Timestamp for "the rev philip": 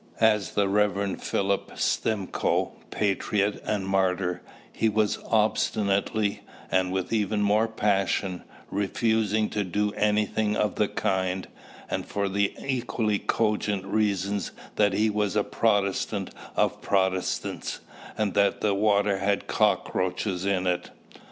0.53-1.73